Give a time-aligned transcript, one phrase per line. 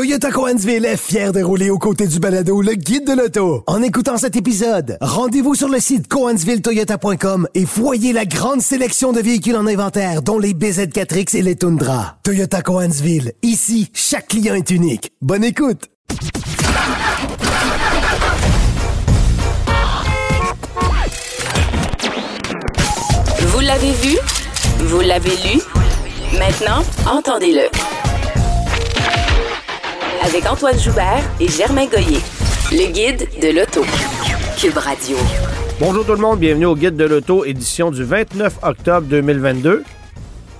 [0.00, 3.64] Toyota Coansville est fier de rouler aux côtés du balado Le Guide de l'Auto.
[3.66, 9.20] En écoutant cet épisode, rendez-vous sur le site coansvilletoyota.com et voyez la grande sélection de
[9.20, 12.16] véhicules en inventaire, dont les BZ4X et les Tundra.
[12.22, 15.12] Toyota Coansville, ici, chaque client est unique.
[15.20, 15.90] Bonne écoute!
[23.38, 24.16] Vous l'avez vu?
[24.78, 25.60] Vous l'avez lu?
[26.38, 27.68] Maintenant, entendez-le.
[30.24, 32.18] Avec Antoine Joubert et Germain Goyer.
[32.72, 33.82] Le guide de l'auto.
[34.58, 35.16] Cube Radio.
[35.80, 39.82] Bonjour tout le monde, bienvenue au Guide de l'Auto, édition du 29 octobre 2022.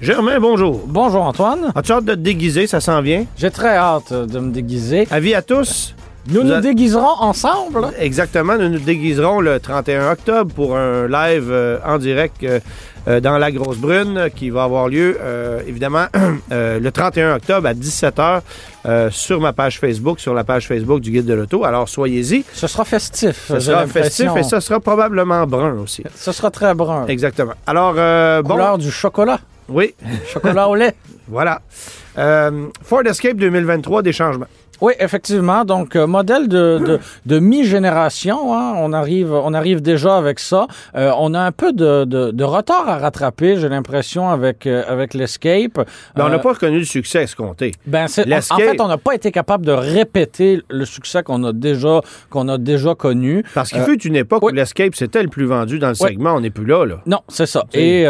[0.00, 0.82] Germain, bonjour.
[0.86, 1.70] Bonjour Antoine.
[1.74, 3.24] As-tu hâte de te déguiser, ça s'en vient?
[3.36, 5.06] J'ai très hâte de me déguiser.
[5.10, 5.94] Avis à tous.
[6.28, 7.88] Nous nous a- déguiserons ensemble.
[7.98, 12.60] Exactement, nous nous déguiserons le 31 octobre pour un live euh, en direct euh,
[13.08, 16.06] euh, dans la Grosse Brune qui va avoir lieu euh, évidemment
[16.52, 18.40] euh, le 31 octobre à 17h
[18.86, 21.64] euh, sur ma page Facebook, sur la page Facebook du Guide de l'Auto.
[21.64, 22.44] Alors soyez-y.
[22.52, 23.46] Ce sera festif.
[23.48, 26.04] Ce sera festif et ce sera probablement brun aussi.
[26.14, 27.06] Ce sera très brun.
[27.06, 27.54] Exactement.
[27.66, 27.94] Alors,
[28.42, 29.40] bon, Couleur du chocolat.
[29.68, 29.94] oui,
[30.32, 30.94] Chocolat au lait.
[31.28, 31.60] voilà.
[32.82, 34.46] Ford Escape 2023, des changements.
[34.82, 35.64] Oui, effectivement.
[35.64, 38.52] Donc, euh, modèle de, de, de mi-génération.
[38.54, 38.74] hein.
[38.78, 40.66] On, arrive, on arrive déjà avec ça.
[40.96, 44.82] Euh, on a un peu de, de, de retard à rattraper, j'ai l'impression, avec, euh,
[44.88, 45.86] avec l'Escape.
[46.16, 47.72] Mais on n'a pas reconnu le succès escompté.
[47.86, 48.22] Ben, c'est-
[48.52, 52.48] en- fait, on n'a pas été capable de répéter le succès qu'on a déjà qu'on
[52.48, 53.44] a déjà connu.
[53.54, 54.52] Parce qu'il fut une époque oui.
[54.52, 56.08] où l'Escape, c'était le plus vendu dans le Oui.
[56.10, 56.34] segment.
[56.34, 56.96] On n'est plus là, là.
[57.06, 57.64] Non, c'est ça.
[57.72, 58.02] Et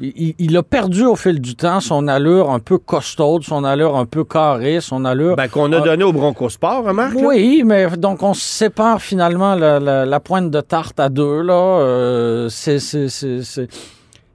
[0.00, 3.96] il, il a perdu au fil du temps son allure un peu costaude, son allure
[3.96, 5.36] un peu carrée, son allure.
[5.36, 5.84] Ben, qu'on a Ah.
[5.90, 7.14] donné au Bronco Sport, remarque.
[7.14, 7.20] là?
[7.26, 11.54] oui, mais donc on sépare finalement la, la- la pointe de tarte à deux là.
[11.54, 13.68] Euh, c'est c'est c'est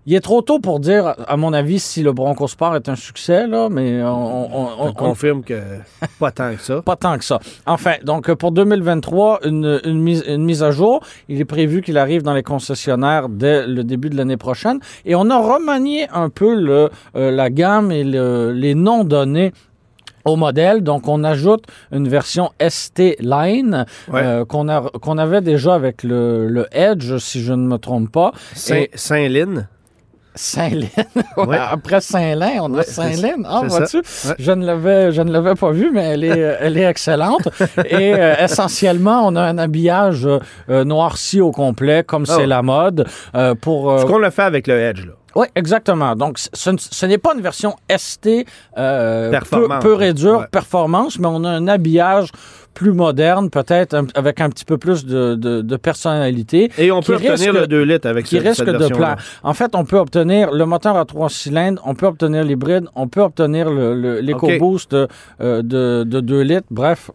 [0.07, 2.95] il est trop tôt pour dire, à mon avis, si le Bronco Sport est un
[2.95, 5.59] succès là, mais on, on- on- On on- confirme que
[6.19, 6.79] pas tant que ça.
[6.85, 7.39] Pas tant que ça.
[7.65, 10.99] Enfin, donc pour 2023, une, une, mise, une mise à jour.
[11.27, 14.77] Il est prévu qu'il arrive dans les concessionnaires dès le début de l'année prochaine.
[15.05, 19.53] Et on a remanié un peu le, euh, la gamme et le- les noms donnés
[20.25, 20.81] au modèle.
[20.81, 24.21] Donc, on ajoute une version ST Line Ouais.
[24.23, 28.31] euh, qu'on avait déjà avec le, le Edge, si je ne me trompe pas.
[28.53, 29.67] Saint- Et- Saint-Lin.
[30.35, 30.87] Saint-Lin.
[31.37, 31.57] Ouais.
[31.59, 33.43] Après Saint-Lin, on a Ouais, Saint-Lin.
[33.45, 33.97] Ah, vois-tu?
[33.97, 34.35] Ouais.
[34.39, 37.47] Je ne l'avais, je ne l'avais pas vu, mais elle est, elle est excellente.
[37.89, 40.27] Et euh, essentiellement, on a un habillage
[40.69, 42.47] euh, noirci au complet, comme Ah c'est ouais.
[42.47, 43.91] la mode, euh, pour.
[43.91, 45.13] euh, Ce qu'on a fait avec le Edge, là.
[45.35, 46.15] oui, exactement.
[46.15, 48.45] Donc, ce, ne- ce n'est pas une version ST
[48.77, 49.31] euh,
[49.81, 50.45] peu réduire Ouais.
[50.51, 52.29] performance, mais on a un habillage
[52.75, 56.69] plus moderne, peut-être avec un petit peu plus de, de, de personnalité.
[56.77, 59.15] Et on peut obtenir risque- le 2 litres avec qui cette, risque cette de plaire.
[59.43, 63.07] En fait, on peut obtenir le moteur à trois cylindres, on peut obtenir l'hybride, on
[63.07, 65.07] peut obtenir le- le- l'EcoBoost de,
[65.41, 66.67] euh, de, de 2 litres.
[66.69, 67.09] Bref,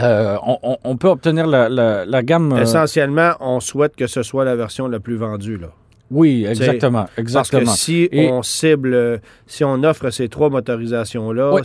[0.00, 0.36] euh,
[0.84, 2.52] on, peut obtenir la, la- la gamme.
[2.52, 5.68] euh, Essentiellement, on souhaite que ce soit la version la plus vendue, là.
[6.10, 7.02] Oui, exactement.
[7.02, 7.72] Parce que exactement.
[7.72, 11.60] si Et- on cible, si on offre ces trois motorisations-là, Oui.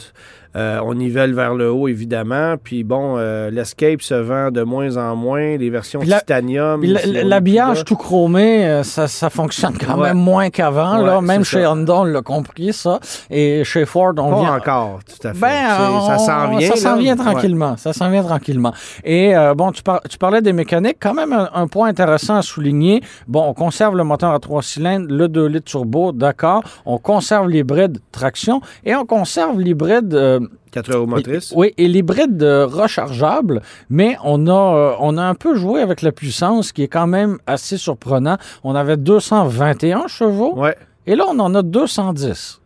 [0.56, 2.56] euh, on nivelle vers le haut, évidemment.
[2.62, 5.58] Puis bon, euh, l'Escape se vend de moins en moins.
[5.58, 6.84] Les versions la- titanium.
[6.84, 10.10] L'habillage tout chromé, euh, ça, ça fonctionne quand Ouais.
[10.10, 11.00] même moins qu'avant.
[11.00, 11.22] Ouais, là.
[11.22, 11.72] Même chez ça.
[11.72, 13.00] Honda, on l'a compris, ça.
[13.30, 14.56] Et chez Ford, on Pas vient...
[14.56, 15.40] encore, tout à fait.
[15.40, 16.70] Ben, ça s'en vient.
[16.70, 17.24] Ça s'en vient Ouais.
[17.24, 17.78] tranquillement.
[17.78, 18.74] Ça s'en vient tranquillement.
[19.04, 20.98] Et euh, bon, tu, par- tu parlais des mécaniques.
[21.00, 23.02] Quand même, un, un point intéressant à souligner.
[23.28, 26.64] Bon, on conserve le moteur à trois cylindres, le 2 litres turbo, d'accord.
[26.86, 30.14] On conserve l'hybride traction et on conserve l'hybride...
[30.14, 30.40] euh,
[30.72, 31.54] 4 roues motrices.
[31.56, 33.62] oui, et l'hybride euh, rechargeable,
[33.92, 37.06] mais on a, euh, on a un peu joué avec la puissance, qui est quand
[37.06, 38.38] même assez surprenant.
[38.64, 40.76] On avait 221 chevaux, Ouais.
[41.06, 42.60] et là, on en a 210.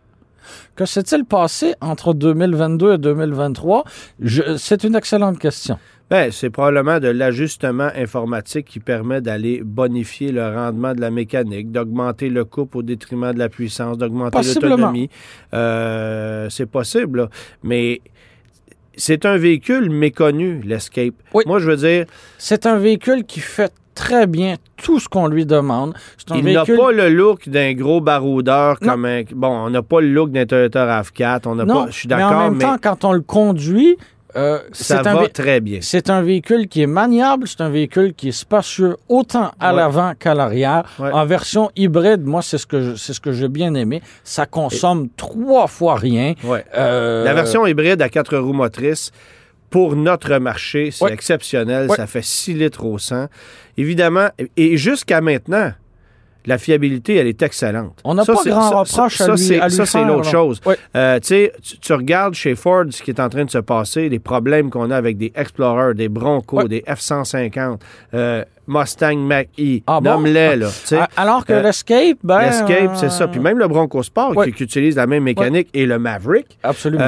[0.76, 3.84] Que s'est-il passé entre 2022 et 2023?
[4.22, 5.78] Je- C'est une excellente question.
[6.10, 11.72] Ben, c'est probablement de l'ajustement informatique qui permet d'aller bonifier le rendement de la mécanique,
[11.72, 15.10] d'augmenter le couple au détriment de la puissance, d'augmenter l'autonomie.
[15.54, 17.30] Euh, c'est possible, là.
[17.62, 18.02] mais
[18.96, 21.14] c'est un véhicule méconnu, l'Escape.
[21.34, 21.44] Oui.
[21.46, 22.06] Moi, je veux dire,
[22.38, 25.94] C'est un véhicule qui fait très bien tout ce qu'on lui demande.
[26.36, 28.92] Il n'a pas le look d'un gros baroudeur Non.
[28.92, 29.24] comme un...
[29.36, 31.92] Bon, on n'a pas le look d'un Toyota RAV4, on n'a Non, pas...
[31.92, 33.98] Je suis mais en d'accord, même mais, temps, quand on le conduit,
[34.38, 35.80] euh, ça c'est un va très bien.
[35.82, 39.78] C'est un véhicule qui est maniable, c'est un véhicule qui est spacieux autant à Ouais.
[39.78, 40.84] l'avant qu'à l'arrière.
[41.00, 41.12] Ouais.
[41.12, 44.02] En version hybride, moi, c'est ce que je- c'est ce que j'ai bien aimé.
[44.24, 46.34] Ça consomme trois fois rien.
[46.44, 46.64] Ouais.
[46.78, 49.12] Euh, La version hybride à quatre roues motrices,
[49.70, 51.90] pour notre marché, c'est exceptionnel.
[51.96, 53.28] Ça fait 6 litres au 100.
[53.76, 55.72] Évidemment, et jusqu'à maintenant,
[56.48, 58.00] la fiabilité, elle est excellente.
[58.04, 60.30] On n'a Ça, pas grand ça- reproche ça, à lui, à lui Ça, c'est l'autre
[60.30, 60.60] chose.
[60.66, 60.74] Oui.
[60.96, 64.70] Euh, tu regardes chez Ford ce qui est en train de se passer, les problèmes
[64.72, 66.68] qu'on a avec des Explorer, des Bronco, Ouais.
[66.68, 67.80] des F-150,
[68.14, 70.10] euh, Mustang Mach-E, Ah bon?
[70.10, 70.68] nomme-les, là.
[70.68, 70.98] tu sais.
[70.98, 72.40] A- Alors que Euh, l'Escape, ben...
[72.42, 73.28] L'Escape, c'est ça.
[73.28, 74.48] Puis même le Bronco Sport, Ouais.
[74.48, 77.04] qui, qui utilise la même mécanique, et le Maverick, Absolument.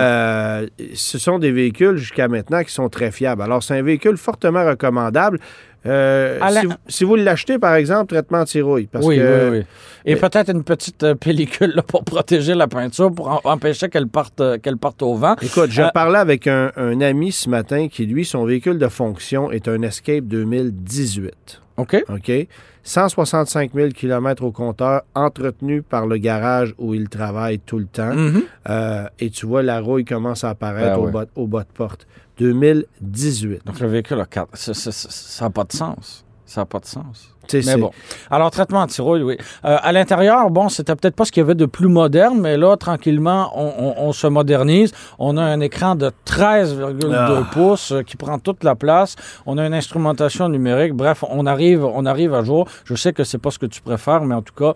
[0.93, 3.41] ce sont des véhicules jusqu'à maintenant qui sont très fiables.
[3.41, 5.39] Alors, c'est un véhicule fortement recommandable.
[5.85, 8.87] Euh, la- si, vous- si vous l'achetez, par exemple, traitement anti-rouille.
[8.87, 9.65] Parce oui, que, oui, oui.
[10.05, 13.87] Et mais- peut-être une petite euh, pellicule là, pour protéger la peinture, pour en- empêcher
[13.89, 15.35] qu'elle parte, euh, qu'elle parte au vent.
[15.41, 18.87] Écoute, je Euh, parlais avec un, un ami ce matin qui, lui, son véhicule de
[18.87, 21.61] fonction est un Escape 2018.
[21.77, 22.03] OK?
[22.09, 22.47] OK?
[22.83, 28.13] 165 000 km au compteur, entretenu par le garage où il travaille tout le temps.
[28.13, 28.41] Mhm.
[28.69, 31.67] Euh, et tu vois, la rouille commence à apparaître Ben au, bas, au bas de
[31.73, 32.07] porte.
[32.39, 33.65] 2018.
[33.65, 34.55] Donc le véhicule a quatre.
[34.57, 36.25] ça- n'a pas de sens.
[36.45, 37.35] Ça n'a pas de sens.
[37.53, 37.91] Mais bon.
[38.29, 39.37] Alors, traitement anti-rouille, oui.
[39.65, 42.57] Euh, à l'intérieur, bon, c'était peut-être pas ce qu'il y avait de plus moderne, mais
[42.57, 44.91] là, tranquillement, on, on- on se modernise.
[45.17, 47.49] On a un écran de 13,2 Ah.
[47.51, 49.15] pouces euh, qui prend toute la place.
[49.47, 50.93] On a une instrumentation numérique.
[50.93, 52.67] Bref, on arrive, on arrive à jour.
[52.85, 54.73] Je sais que c'est pas ce que tu préfères, mais en tout cas,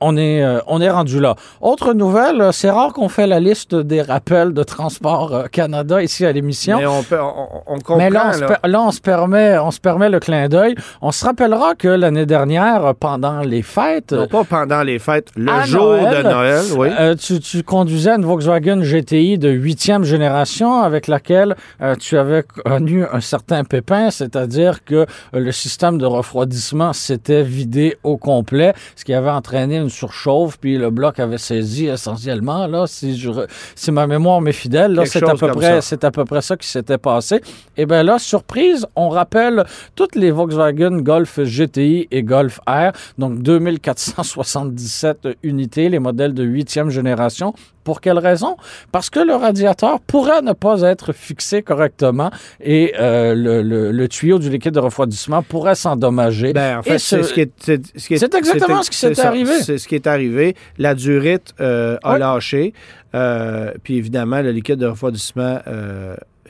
[0.00, 1.34] on est, euh, on est rendu là.
[1.60, 6.02] Autre nouvelle, euh, c'est rare qu'on fait la liste des rappels de Transport euh, Canada
[6.02, 6.78] ici à l'émission.
[6.78, 7.96] Mais on, peut, on, on comprend.
[7.96, 8.46] Mais là, on, se, là.
[8.46, 10.74] per- là, on se permet, on se permet le clin d'œil.
[11.02, 15.50] On se rappellera que l'année dernière, pendant les fêtes, Non, pas pendant les fêtes, le
[15.64, 16.88] jour Noël, de Noël, oui.
[17.16, 21.56] tu, tu conduisais une Volkswagen GTI de huitième génération avec laquelle
[21.98, 28.16] tu avais connu un certain pépin, c'est-à-dire que le système de refroidissement s'était vidé au
[28.16, 33.18] complet, ce qui avait entraîné une surchauffe, puis le bloc avait saisi essentiellement, là, si,
[33.18, 35.80] je re- si ma mémoire m'est fidèle, c'est à, peu près, ça.
[35.80, 37.40] c'est à peu près ça qui s'était passé.
[37.76, 39.64] Et bien là, surprise, on rappelle
[39.94, 46.90] toutes les Volkswagen Golf GTI et Golf R, donc 2477 unités, les modèles de huitième
[46.90, 47.54] génération.
[47.88, 48.58] Pour quelle raison?
[48.92, 52.30] Parce que le radiateur pourrait ne pas être fixé correctement
[52.60, 56.52] et euh, le, le- le tuyau du liquide de refroidissement pourrait s'endommager.
[56.52, 57.52] Ben, en fait, ce- c'est ce qui est.
[57.58, 59.28] C'est ce qui est- C'est exactement ce qui ça.
[59.28, 59.62] arrivé.
[59.62, 60.54] C'est ce qui est arrivé.
[60.76, 62.74] La durite euh, a lâché.
[63.14, 65.60] Euh, puis évidemment, le liquide de refroidissement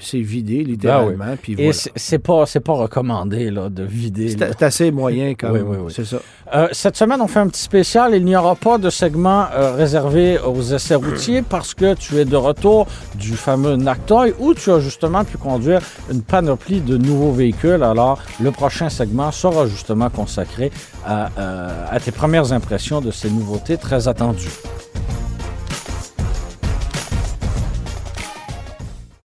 [0.00, 1.36] s'est vidé, littéralement.
[1.40, 1.72] Puis Et voilà.
[1.72, 4.28] c'est- c'est pas, c'est pas recommandé là, de vider.
[4.30, 5.52] C'est c'est assez moyen comme.
[5.52, 5.92] Oui, oui, oui.
[5.94, 6.18] C'est ça.
[6.54, 8.14] Euh, cette semaine, on fait un petit spécial.
[8.14, 12.24] Il n'y aura pas de segment euh, réservé aux essais routiers parce que tu es
[12.24, 12.86] de retour
[13.16, 15.80] du fameux Nactoy où tu as justement pu conduire
[16.10, 17.82] une panoplie de nouveaux véhicules.
[17.82, 20.70] Alors, le prochain segment sera justement consacré
[21.06, 24.48] à, euh, à tes premières impressions de ces nouveautés très attendues.